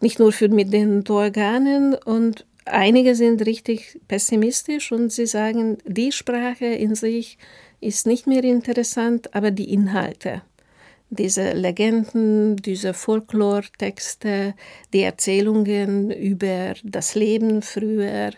[0.00, 6.12] nicht nur für mit den Organen und einige sind richtig pessimistisch und sie sagen, die
[6.12, 7.38] Sprache in sich
[7.80, 10.42] ist nicht mehr interessant, aber die Inhalte.
[11.10, 14.54] Diese Legenden, diese Folklore-Texte,
[14.92, 18.30] die Erzählungen über das Leben früher,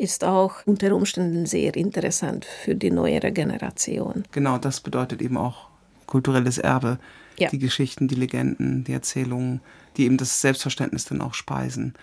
[0.00, 4.24] ist auch unter Umständen sehr interessant für die neuere Generation.
[4.32, 5.68] Genau, das bedeutet eben auch
[6.06, 6.98] kulturelles Erbe.
[7.38, 7.48] Ja.
[7.50, 9.60] Die Geschichten, die Legenden, die Erzählungen,
[9.96, 11.94] die eben das Selbstverständnis dann auch speisen.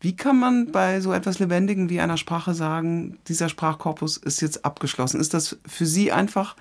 [0.00, 4.64] Wie kann man bei so etwas Lebendigen wie einer Sprache sagen, dieser Sprachkorpus ist jetzt
[4.64, 5.20] abgeschlossen?
[5.20, 6.56] Ist das für Sie einfach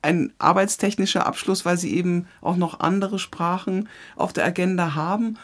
[0.00, 5.36] ein arbeitstechnischer Abschluss, weil Sie eben auch noch andere Sprachen auf der Agenda haben?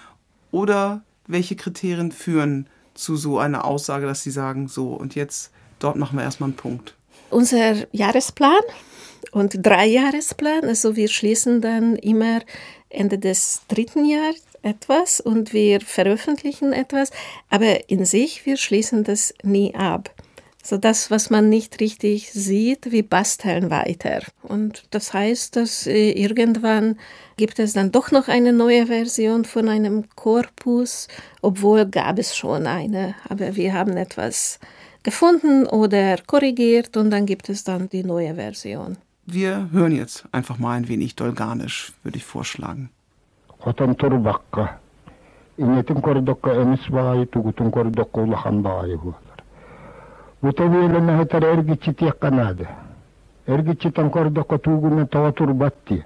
[0.52, 5.96] Oder welche Kriterien führen zu so einer Aussage, dass Sie sagen, so und jetzt dort
[5.96, 6.94] machen wir erstmal einen Punkt?
[7.30, 8.62] Unser Jahresplan
[9.32, 12.40] und Dreijahresplan, also wir schließen dann immer
[12.88, 17.10] Ende des dritten Jahres etwas und wir veröffentlichen etwas,
[17.50, 20.10] aber in sich, wir schließen das nie ab.
[20.66, 24.20] So das, was man nicht richtig sieht, wir basteln weiter.
[24.42, 26.96] Und das heißt, dass äh, irgendwann
[27.36, 31.08] gibt es dann doch noch eine neue Version von einem Korpus,
[31.42, 34.58] obwohl gab es schon eine, aber wir haben etwas
[35.02, 38.96] gefunden oder korrigiert und dann gibt es dann die neue Version.
[39.26, 42.88] Wir hören jetzt einfach mal ein wenig Dolganisch, würde ich vorschlagen.
[50.44, 52.68] وطويلا هتر ارجي قناده
[53.48, 55.98] ارجي تنكر دقتوغو من تواتر باتي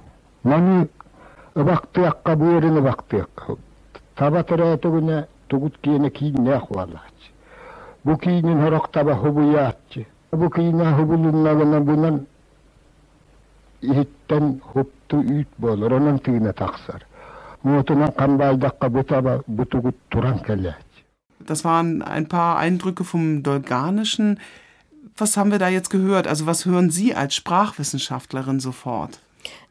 [0.44, 0.86] ناني
[1.60, 3.30] ابقتيق قبويرن ابقتيق
[4.16, 5.16] تابتر اتوغنا
[5.48, 7.22] تغوت كينا كي ناخوالاتش
[8.04, 9.92] بو كينا هرق تبا هبوياتش
[10.40, 12.16] بو كينا هبولنا ونبونن
[13.82, 17.06] иһиттэн хопту үйт болоронан тыына тахсар
[17.62, 20.87] муотунан камбаалдакка бутаба бутугут туран келет
[21.44, 24.40] Das waren ein paar Eindrücke vom Dolganischen.
[25.16, 26.26] Was haben wir da jetzt gehört?
[26.26, 29.18] Also was hören Sie als Sprachwissenschaftlerin sofort?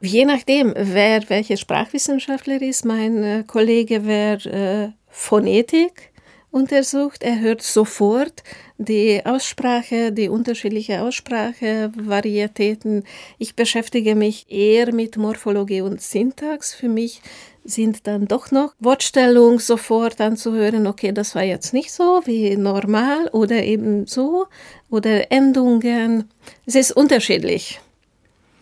[0.01, 2.85] Je nachdem, wer welche Sprachwissenschaftler ist.
[2.85, 6.11] Mein äh, Kollege wäre äh, Phonetik
[6.51, 7.23] untersucht.
[7.23, 8.43] Er hört sofort
[8.77, 13.03] die Aussprache, die unterschiedliche Aussprachevarietäten.
[13.37, 16.73] Ich beschäftige mich eher mit Morphologie und Syntax.
[16.73, 17.21] Für mich
[17.67, 23.27] sind dann doch noch Wortstellung sofort anzuhören, okay, das war jetzt nicht so wie normal
[23.33, 24.47] oder eben so
[24.89, 26.29] oder Endungen.
[26.65, 27.79] Es ist unterschiedlich.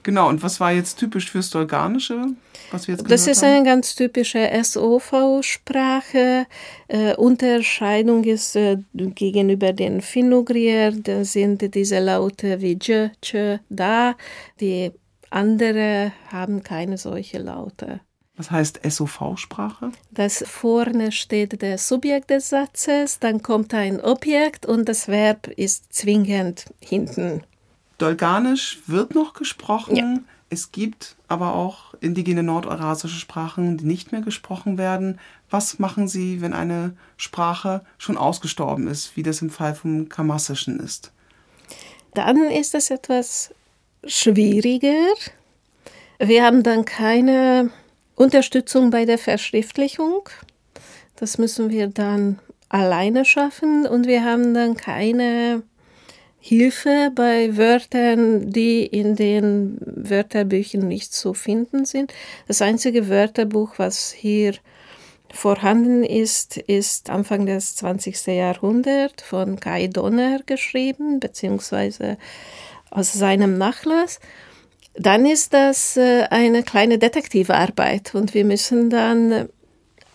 [0.03, 2.27] Genau, und was war jetzt typisch fürs Dolganische,
[2.69, 3.53] was wir jetzt Das ist haben?
[3.53, 6.45] eine ganz typische SOV-Sprache.
[6.87, 14.15] Äh, Unterscheidung ist äh, gegenüber den Finnugrier, da sind diese Laute wie J, Ch, Da.
[14.59, 14.91] Die
[15.31, 18.01] andere haben keine solche Laute.
[18.37, 19.91] Was heißt SOV-Sprache?
[20.11, 25.93] Das vorne steht der Subjekt des Satzes, dann kommt ein Objekt und das Verb ist
[25.93, 27.43] zwingend hinten.
[27.97, 29.95] Dolganisch wird noch gesprochen.
[29.95, 30.17] Ja.
[30.49, 35.19] Es gibt aber auch indigene nordeurasische Sprachen, die nicht mehr gesprochen werden.
[35.49, 40.79] Was machen Sie, wenn eine Sprache schon ausgestorben ist, wie das im Fall vom Kamassischen
[40.79, 41.11] ist?
[42.13, 43.53] Dann ist es etwas
[44.05, 45.13] schwieriger.
[46.19, 47.71] Wir haben dann keine
[48.15, 50.29] Unterstützung bei der Verschriftlichung.
[51.15, 55.63] Das müssen wir dann alleine schaffen und wir haben dann keine
[56.39, 62.13] Hilfe bei Wörtern, die in den Wörterbüchern nicht zu finden sind.
[62.47, 64.53] Das einzige Wörterbuch, was hier
[65.31, 68.27] vorhanden ist, ist Anfang des 20.
[68.27, 72.17] Jahrhunderts von Kai Donner geschrieben, beziehungsweise
[72.91, 74.19] aus seinem Nachlass.
[74.97, 79.49] Dann ist das äh, eine kleine Detektivarbeit und wir müssen dann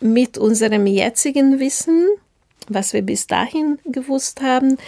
[0.01, 2.07] mit unserem jetzigen Wissen,
[2.69, 4.79] was wir bis dahin gewusst haben,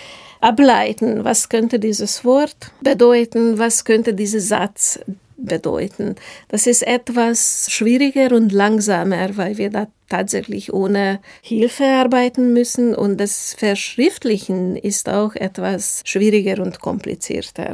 [0.41, 4.99] ableiten, was könnte dieses Wort bedeuten, was könnte dieser Satz
[5.37, 6.15] bedeuten.
[6.49, 13.19] Das ist etwas schwieriger und langsamer, weil wir da tatsächlich ohne Hilfe arbeiten müssen und
[13.19, 17.73] das Verschriftlichen ist auch etwas schwieriger und komplizierter.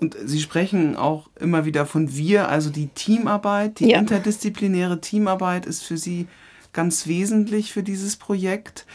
[0.00, 3.98] Und Sie sprechen auch immer wieder von wir, also die Teamarbeit, die Ja.
[3.98, 6.26] interdisziplinäre Teamarbeit ist für Sie
[6.72, 8.86] ganz wesentlich für dieses Projekt.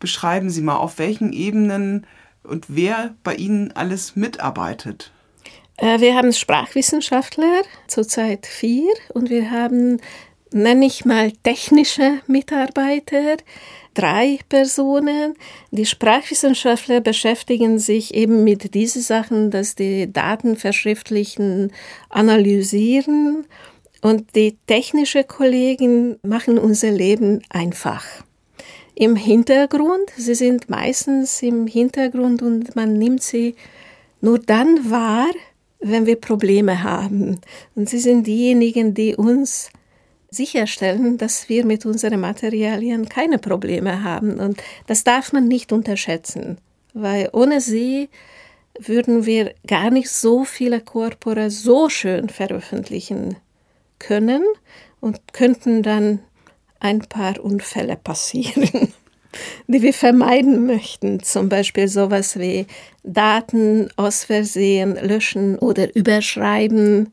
[0.00, 2.06] Beschreiben Sie mal, auf welchen Ebenen
[2.42, 5.12] und wer bei Ihnen alles mitarbeitet.
[5.76, 10.00] Äh, Wir haben Sprachwissenschaftler, zurzeit vier, und wir haben,
[10.54, 13.36] nenne ich mal, technische Mitarbeiter,
[13.94, 15.34] drei Personen.
[15.70, 21.72] Die Sprachwissenschaftler beschäftigen sich eben mit diesen Sachen, dass die Daten verschriftlichen,
[22.08, 23.46] analysieren.
[24.00, 28.04] Und die technische Kollegen machen unser Leben einfach.
[28.94, 33.54] Im Hintergrund, sie sind meistens im Hintergrund und man nimmt sie
[34.20, 35.30] nur dann wahr,
[35.80, 37.40] wenn wir Probleme haben.
[37.74, 39.70] Und sie sind diejenigen, die uns
[40.34, 44.40] sicherstellen, dass wir mit unseren Materialien keine Probleme haben.
[44.40, 46.58] Und das darf man nicht unterschätzen,
[46.94, 48.08] weil ohne sie
[48.78, 53.36] würden wir gar nicht so viele Corpora so schön veröffentlichen
[53.98, 54.42] können
[55.00, 56.20] und könnten dann
[56.80, 58.92] ein paar Unfälle passieren,
[59.66, 61.22] die wir vermeiden möchten.
[61.22, 62.66] Zum Beispiel sowas wie
[63.04, 67.12] Daten aus Versehen löschen oder überschreiben,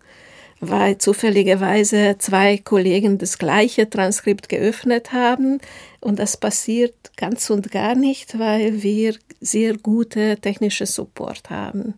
[0.60, 5.60] weil zufälligerweise zwei Kollegen das gleiche Transkript geöffnet haben.
[6.00, 11.93] Und das passiert ganz und gar nicht, weil wir sehr gute technische Support haben.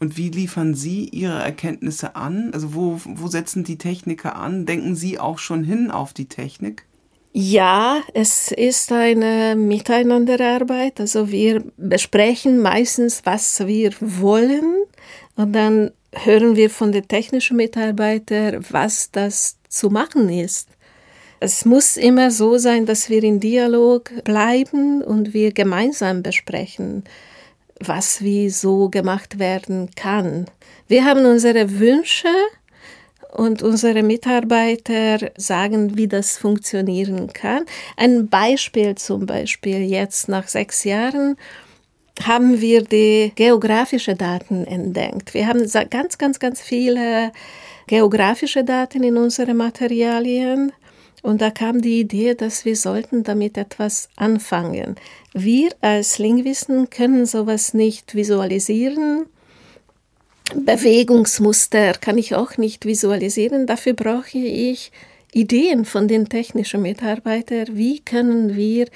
[0.00, 2.50] Und wie liefern Sie Ihre Erkenntnisse an?
[2.54, 4.64] Also wo, wo setzen die Techniker an?
[4.64, 6.87] Denken Sie auch schon hin auf die Technik?
[7.40, 10.98] Ja, es ist eine Miteinanderarbeit.
[10.98, 14.82] Also wir besprechen meistens, was wir wollen
[15.36, 20.68] und dann hören wir von den technischen Mitarbeitern, was das zu machen ist.
[21.38, 27.04] Es muss immer so sein, dass wir in Dialog bleiben und wir gemeinsam besprechen,
[27.78, 30.46] was wie so gemacht werden kann.
[30.88, 32.34] Wir haben unsere Wünsche
[33.32, 37.64] und unsere Mitarbeiter sagen, wie das funktionieren kann.
[37.96, 41.36] Ein Beispiel zum Beispiel jetzt nach sechs Jahren
[42.24, 45.34] haben wir die geografische Daten entdeckt.
[45.34, 47.32] Wir haben ganz, ganz, ganz viele
[47.86, 50.72] geografische Daten in unseren Materialien.
[51.22, 54.96] Und da kam die Idee, dass wir sollten damit etwas anfangen.
[55.32, 59.26] Wir als Linguisten können sowas nicht visualisieren.
[60.54, 63.66] Bewegungsmuster kann ich auch nicht visualisieren.
[63.66, 64.92] Dafür brauche ich
[65.32, 67.68] Ideen von den technischen Mitarbeitern.
[67.72, 68.88] Wie können wir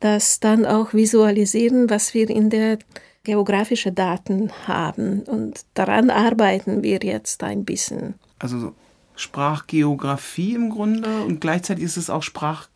[0.00, 2.78] das dann auch visualisieren, was wir in der
[3.22, 5.20] geografischen Daten haben?
[5.22, 8.14] Und daran arbeiten wir jetzt ein bisschen.
[8.38, 8.74] Also
[9.16, 12.22] Sprachgeografie im Grunde und gleichzeitig ist es auch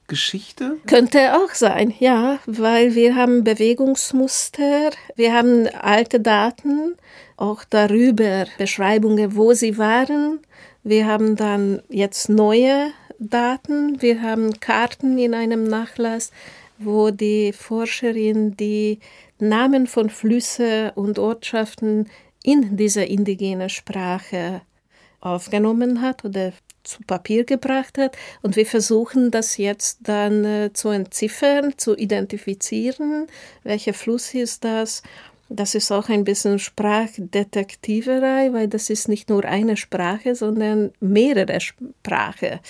[0.08, 0.78] Sprachgeschichte?
[0.86, 6.96] Könnte auch sein, ja, weil wir haben Bewegungsmuster, wir haben alte Daten,
[7.36, 10.40] auch darüber Beschreibungen, wo sie waren.
[10.82, 14.00] Wir haben dann jetzt neue Daten.
[14.00, 16.32] Wir haben Karten in einem Nachlass,
[16.78, 19.00] wo die Forscherin die
[19.38, 22.08] Namen von Flüsse und Ortschaften
[22.42, 24.62] in dieser indigenen Sprache
[25.20, 26.52] aufgenommen hat oder
[26.88, 28.16] zu Papier gebracht hat.
[28.42, 33.26] Und wir versuchen das jetzt dann äh, zu entziffern, zu identifizieren,
[33.62, 35.02] welcher Fluss ist das.
[35.50, 41.60] Das ist auch ein bisschen Sprachdetektiverei, weil das ist nicht nur eine Sprache, sondern mehrere
[41.60, 42.60] Sprachen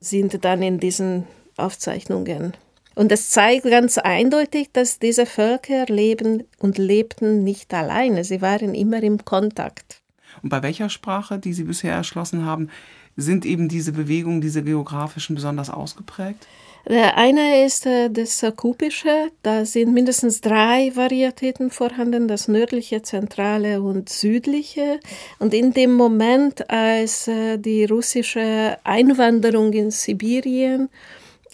[0.00, 2.54] sind dann in diesen Aufzeichnungen.
[2.94, 8.24] Und es zeigt ganz eindeutig, dass diese Völker leben und lebten nicht alleine.
[8.24, 10.00] Sie waren immer im Kontakt.
[10.42, 12.70] Und bei welcher Sprache, die Sie bisher erschlossen haben,
[13.16, 16.46] sind eben diese Bewegungen, diese geografischen besonders ausgeprägt?
[16.88, 19.32] Der eine ist äh, das Kupische.
[19.42, 25.00] Da sind mindestens drei Varietäten vorhanden, das nördliche, zentrale und südliche.
[25.40, 30.88] Und in dem Moment, als äh, die russische Einwanderung in Sibirien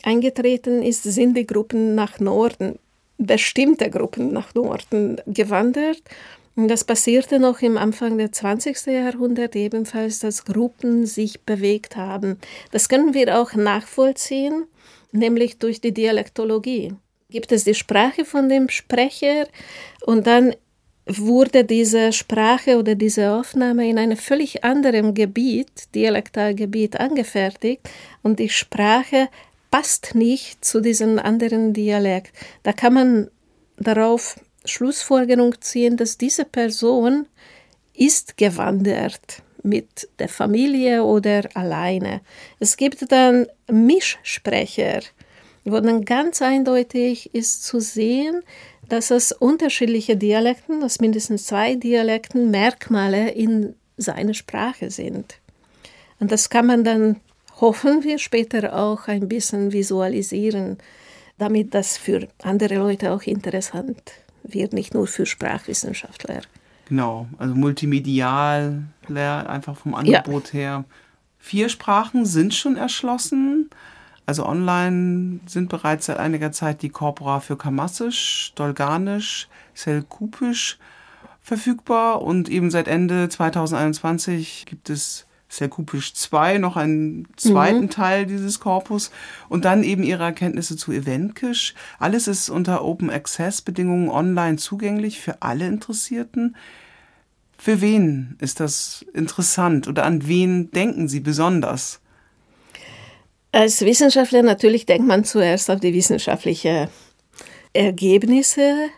[0.02, 2.78] eingetreten ist, sind die Gruppen nach Norden,
[3.16, 6.02] bestimmte Gruppen nach Norden gewandert.
[6.54, 8.86] Das passierte noch im Anfang des 20.
[8.86, 12.38] Jahrhunderts ebenfalls, dass Gruppen sich bewegt haben.
[12.70, 14.66] Das können wir auch nachvollziehen
[15.12, 16.94] nämlich durch die Dialektologie.
[17.30, 19.46] Gibt es die Sprache von dem Sprecher
[20.04, 20.54] und dann
[21.06, 27.88] wurde diese Sprache oder diese Aufnahme in einem völlig anderen Gebiet, Dialektalgebiet, angefertigt
[28.22, 29.28] und die Sprache
[29.70, 32.32] passt nicht zu diesem anderen Dialekt.
[32.62, 33.30] Da kann man
[33.78, 37.26] darauf Schlussfolgerung ziehen, dass diese Person
[37.94, 42.20] ist gewandert mit der Familie oder alleine.
[42.58, 45.00] Es gibt dann Mischsprecher,
[45.64, 48.42] wo dann ganz eindeutig ist zu sehen,
[48.88, 55.38] dass es unterschiedliche Dialekten, dass mindestens zwei Dialekten Merkmale in seiner Sprache sind.
[56.18, 57.20] Und das kann man dann,
[57.60, 60.78] hoffen wir, später auch ein bisschen visualisieren,
[61.38, 66.42] damit das für andere Leute auch interessant wird, nicht nur für Sprachwissenschaftler.
[66.88, 70.58] Genau, also multimedial, einfach vom Angebot ja.
[70.60, 70.84] her.
[71.38, 73.70] Vier Sprachen sind schon erschlossen.
[74.26, 80.78] Also online sind bereits seit einiger Zeit die Corpora für Kamassisch, Dolganisch, Selkupisch
[81.40, 87.90] verfügbar und eben seit Ende 2021 gibt es Selkupisch 2, noch einen zweiten mhm.
[87.90, 89.10] Teil dieses Korpus
[89.50, 91.74] und dann eben ihre Erkenntnisse zu Eventkisch.
[91.98, 96.56] Alles ist unter Open Access Bedingungen online zugänglich für alle Interessierten.
[97.58, 102.00] Für wen ist das interessant oder an wen denken Sie besonders?
[103.52, 106.88] Als Wissenschaftler natürlich denkt man zuerst auf die wissenschaftlichen
[107.74, 108.88] Ergebnisse,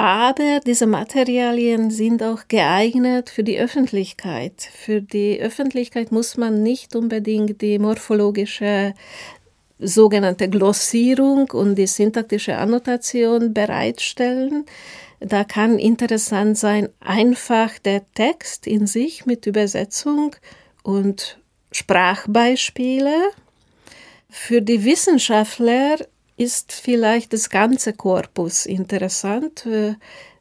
[0.00, 4.66] aber diese Materialien sind auch geeignet für die Öffentlichkeit.
[4.72, 8.94] Für die Öffentlichkeit muss man nicht unbedingt die morphologische
[9.78, 14.64] sogenannte Glossierung und die syntaktische Annotation bereitstellen.
[15.20, 20.34] Da kann interessant sein einfach der Text in sich mit Übersetzung
[20.82, 21.38] und
[21.72, 23.14] Sprachbeispiele.
[24.30, 25.98] Für die Wissenschaftler
[26.40, 29.68] ist vielleicht das ganze Korpus interessant.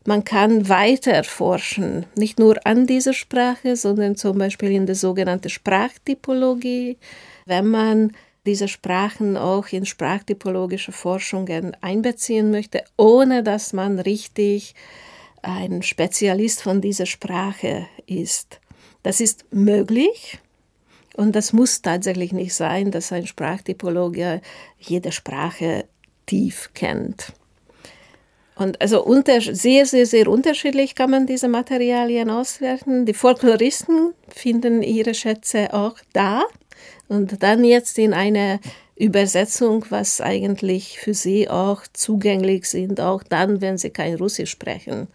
[0.05, 5.49] Man kann weiter forschen, nicht nur an dieser Sprache, sondern zum Beispiel in der sogenannten
[5.49, 6.97] Sprachtypologie,
[7.45, 8.13] wenn man
[8.45, 14.75] diese Sprachen auch in sprachtypologische Forschungen einbeziehen möchte, ohne dass man richtig
[15.41, 18.61] ein Spezialist von dieser Sprache ist.
[19.03, 20.39] Das ist möglich
[21.19, 24.41] und das muss tatsächlich nicht sein, dass ein Sprachtypologe
[24.79, 25.83] jede Sprache
[26.25, 27.33] tief kennt.
[28.55, 33.05] Und also unter, sehr, sehr, sehr unterschiedlich kann man diese Materialien auswerten.
[33.05, 36.43] Die Folkloristen finden ihre Schätze auch da
[37.09, 38.61] und dann jetzt in eine
[38.95, 45.07] Übersetzung, was eigentlich für sie auch zugänglich sind, auch dann, wenn sie kein Russisch sprechen.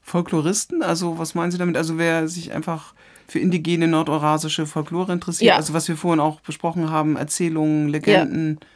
[0.00, 1.76] Folkloristen, also was meinen Sie damit?
[1.76, 2.94] Also wer sich einfach
[3.28, 5.56] für indigene nordeurasische Folklore interessiert, ja.
[5.56, 8.58] also was wir vorhin auch besprochen haben, Erzählungen, Legenden.
[8.60, 8.66] Ja.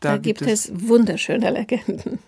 [0.00, 2.18] Da, da, gibt, es, es wunderschöne Legenden.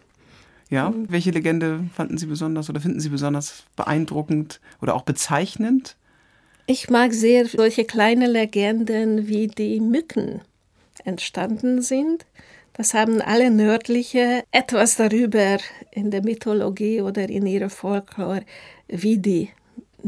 [0.71, 5.97] Ja, welche Legende fanden Sie besonders oder finden Sie besonders beeindruckend oder auch bezeichnend?
[6.66, 10.43] Ich mag sehr solche kleine Legenden, wie die Mücken
[11.05, 12.26] entstanden sind.
[12.74, 15.57] Das haben alle Nördliche etwas darüber
[15.91, 18.43] in der Mythologie oder in ihrer Folklore,
[18.89, 19.49] wie die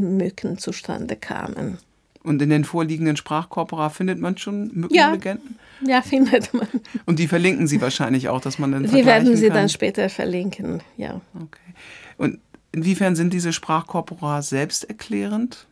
[0.00, 1.78] Mücken zustande kamen.
[2.22, 5.58] Und in den vorliegenden Sprachkorpora findet man schon Mückenlegenden?
[5.80, 6.68] Ja, ja, findet man.
[7.06, 9.56] Und die verlinken Sie wahrscheinlich auch, dass man dann Wir werden sie kann.
[9.56, 11.22] dann später verlinken, ja.
[11.34, 11.74] Okay.
[12.18, 12.38] Und
[12.72, 15.66] inwiefern sind diese Sprachkorpora selbsterklärend?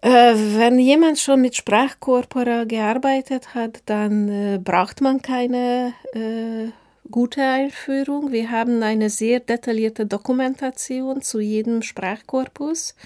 [0.00, 6.72] Äh, wenn jemand schon mit Sprachkorpora gearbeitet hat, dann äh, braucht man keine äh,
[7.12, 8.32] gute Einführung.
[8.32, 12.96] Wir haben eine sehr detaillierte Dokumentation zu jedem Sprachkorpus.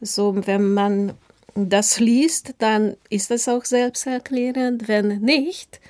[0.00, 1.12] So, wenn man
[1.54, 4.88] das liest, dann ist es auch selbsterklärend.
[4.88, 5.80] Wenn nicht,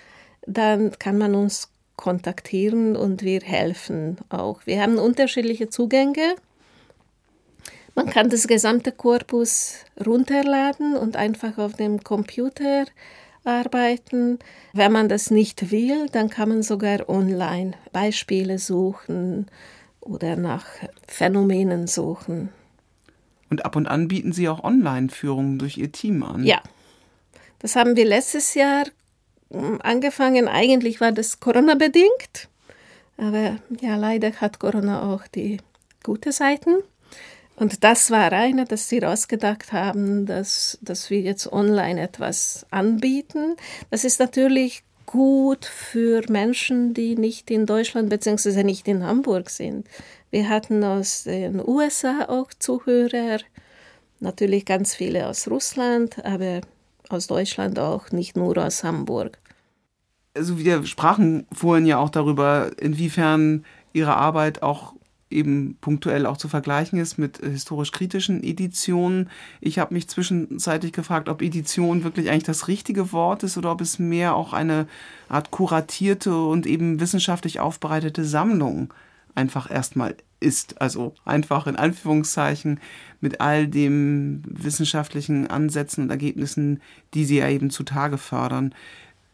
[0.47, 4.61] dann kann man uns kontaktieren und wir helfen auch.
[4.65, 6.35] Wir haben unterschiedliche Zugänge.
[7.95, 12.85] Man kann das gesamte Korpus runterladen und einfach auf dem Computer
[13.47, 14.39] arbeiten.
[14.73, 19.47] Wenn man das nicht will, dann kann man sogar online Beispiele suchen
[20.01, 20.67] oder nach
[21.07, 22.51] Phänomenen suchen.
[23.51, 26.45] Und ab und an bieten Sie auch Online-Führungen durch Ihr Team an.
[26.45, 26.61] Ja,
[27.61, 28.85] das haben wir letztes Jahr
[29.51, 30.49] hm, angefangen.
[30.49, 32.49] Eigentlich war das Corona-bedingt,
[33.17, 35.59] aber ja, leider hat Corona auch die
[36.03, 36.83] guten Seiten.
[37.57, 43.57] Und das war eine, dass sie rausgedacht haben, dass, dass wir jetzt online etwas anbieten.
[43.91, 48.63] Das ist natürlich gut für Menschen, die nicht in Deutschland bzw.
[48.63, 49.87] nicht in Hamburg sind.
[50.31, 53.39] Wir hatten aus den USA auch Zuhörer,
[54.21, 56.61] natürlich ganz viele aus Russland, aber
[57.09, 59.39] aus Deutschland auch, nicht nur aus Hamburg.
[60.35, 64.96] Also wir sprachen vorhin ja auch darüber, inwiefern Ihre Arbeit auch
[65.37, 69.31] eben punktuell auch zu vergleichen ist mit historisch-kritischen Editionen.
[69.61, 73.81] Ich habe mich zwischenzeitlich gefragt, ob Edition wirklich eigentlich das richtige Wort ist oder ob
[73.81, 74.87] es mehr auch eine
[75.29, 78.93] Art kuratierte und eben wissenschaftlich aufbereitete Sammlung
[79.35, 80.81] einfach erstmal ist.
[80.81, 82.81] Also einfach in Anführungszeichen
[83.21, 86.81] mit all den wissenschaftlichen Ansätzen und Ergebnissen,
[87.15, 88.75] die sie ja eben zutage fördern.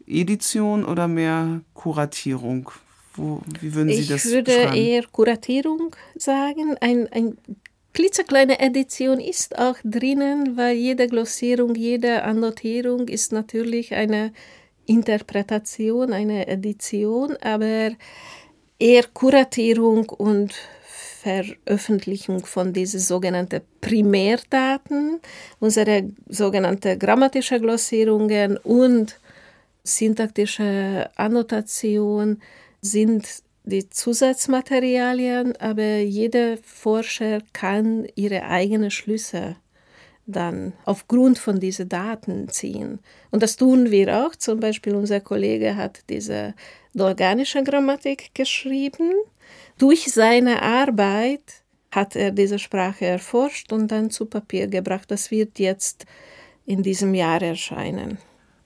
[0.05, 2.71] Edition oder mehr Kuratierung?
[3.15, 6.75] Wo, wie würden Sie ich das Ich würde eher Kuratierung sagen.
[6.79, 7.37] Ein, ein
[7.93, 14.33] klitzekleine Edition ist auch drinnen, weil jede Glossierung, jede Annotierung ist natürlich eine
[14.85, 17.91] Interpretation, eine Edition, aber
[18.79, 20.53] eher Kuratierung und
[21.21, 25.21] Veröffentlichung von diesen sogenannten Primärdaten,
[25.59, 29.19] unsere sogenannten grammatische Glossierungen und
[29.85, 32.41] syntaktische Annotation
[32.83, 39.55] sind die Zusatzmaterialien, aber jeder Forscher kann ihre eigenen Schlüsse
[40.25, 42.99] dann aufgrund von diesen Daten ziehen.
[43.31, 44.35] Und das tun wir auch.
[44.35, 46.53] Zum Beispiel unser Kollege hat diese
[46.97, 49.11] organische Grammatik geschrieben.
[49.77, 55.09] Durch seine Arbeit hat er diese Sprache erforscht und dann zu Papier gebracht.
[55.11, 56.05] Das wird jetzt
[56.65, 58.17] in diesem Jahr erscheinen.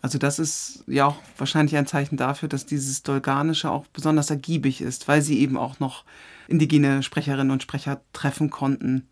[0.02, 4.82] Also das ist ja auch wahrscheinlich ein Zeichen dafür, dass dieses Dolganische auch besonders ergiebig
[4.82, 6.06] ist, weil sie eben auch noch
[6.48, 9.08] indigene Sprecherinnen und Sprecher treffen konnten.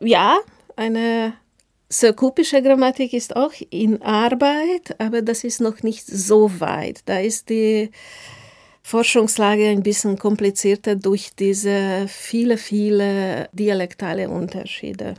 [0.00, 0.38] Ja,
[0.76, 1.34] eine
[1.88, 7.02] Sökupische Grammatik ist auch in Arbeit, aber das ist noch nicht so weit.
[7.06, 7.90] Da ist die
[8.82, 15.14] Forschungslage ein bisschen komplizierter durch diese viele, viele dialektale Unterschiede.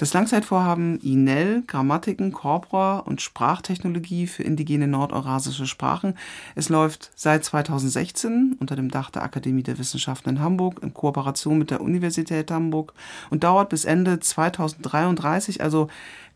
[0.00, 6.16] Das Langzeitvorhaben INEL, Grammatiken, Corpora und Sprachtechnologie für indigene nordeurasische Sprachen.
[6.54, 11.58] Es läuft seit 2016 unter dem Dach der Akademie der Wissenschaften in Hamburg in Kooperation
[11.58, 12.94] mit der Universität Hamburg
[13.28, 15.88] und dauert bis Ende 2033, also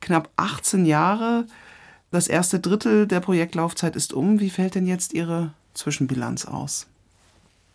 [0.03, 1.47] knapp 18 Jahre.
[2.11, 4.41] Das erste Drittel der Projektlaufzeit ist um.
[4.41, 6.87] Wie fällt denn jetzt Ihre Zwischenbilanz aus?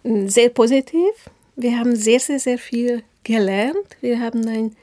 [0.04, 1.32] Sehr positiv.
[1.56, 3.98] Wir haben sehr, sehr, sehr viel gelernt.
[4.02, 4.76] Wir haben ein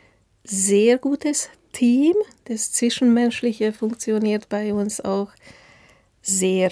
[0.51, 2.14] sehr gutes Team.
[2.44, 5.30] Das Zwischenmenschliche funktioniert bei uns auch
[6.22, 6.70] sehr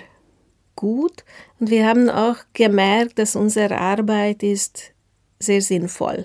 [0.76, 1.24] gut.
[1.60, 4.92] Und wir haben auch gemerkt, dass unsere Arbeit ist
[5.38, 6.24] sehr sinnvoll.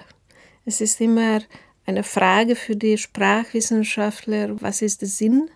[0.65, 1.41] Es ist immer
[1.85, 5.49] eine Frage für die Sprachwissenschaftler, was ist der Sinn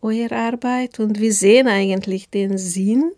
[0.00, 0.98] eurer Arbeit?
[0.98, 3.12] Und wir sehen eigentlich den Sinn,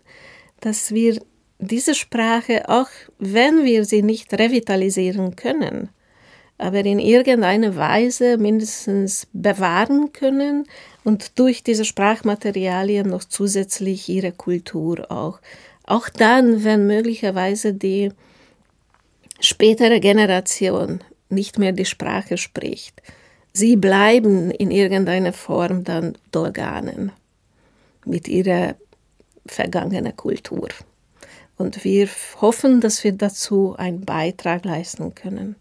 [0.59, 1.19] dass wir
[1.57, 5.89] diese Sprache, auch wenn wir sie nicht revitalisieren können,
[6.57, 10.65] aber in irgendeiner Weise mindestens bewahren können
[11.03, 15.39] und durch diese Sprachmaterialien noch zusätzlich ihre Kultur auch.
[15.83, 18.11] Auch dann, wenn möglicherweise die
[19.39, 23.01] spätere Generation nicht mehr die Sprache spricht.
[23.51, 27.11] Sie bleiben in irgendeiner Form dann Dolganen
[28.05, 28.75] mit ihrer
[29.45, 30.69] vergangenen Kultur.
[31.57, 32.09] Und wir
[32.41, 35.55] hoffen, dass wir dazu einen Beitrag leisten können.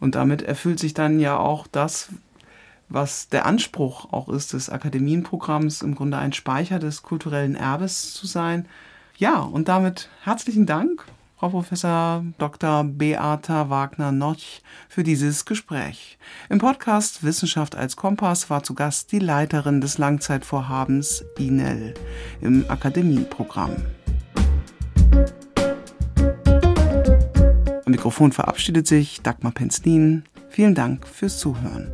[0.00, 2.08] Und damit erfüllt sich dann ja auch das,
[2.88, 8.26] was der Anspruch auch ist des Akademienprogramms, im Grunde ein Speicher des kulturellen Erbes zu
[8.26, 8.66] sein.
[9.16, 11.04] Ja, und damit herzlichen Dank,
[11.38, 12.84] Frau Professor Dr.
[12.84, 14.38] Beata Wagner-Noch,
[14.88, 16.18] für dieses Gespräch.
[16.48, 21.94] Im Podcast Wissenschaft als Kompass war zu Gast die Leiterin des Langzeitvorhabens INEL
[22.40, 23.76] im Akademieprogramm.
[27.90, 30.22] Am Mikrofon verabschiedet sich Dagmar Penzlin.
[30.48, 31.90] Vielen Dank fürs Zuhören.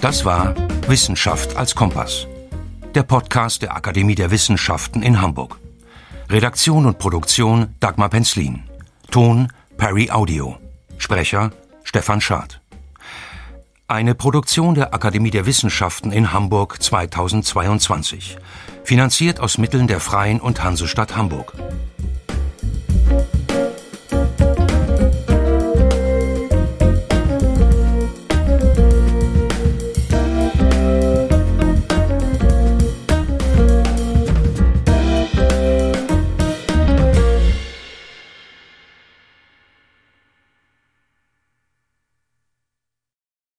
[0.00, 0.54] Das war
[0.88, 2.26] Wissenschaft als Kompass.
[2.94, 5.60] Der Podcast der Akademie der Wissenschaften in Hamburg.
[6.30, 8.62] Redaktion und Produktion Dagmar Penzlin.
[9.10, 10.56] Ton Perry Audio.
[10.96, 11.50] Sprecher
[11.82, 12.62] Stefan Schad.
[13.86, 18.38] Eine Produktion der Akademie der Wissenschaften in Hamburg 2022.
[18.82, 21.52] Finanziert aus Mitteln der Freien und Hansestadt Hamburg.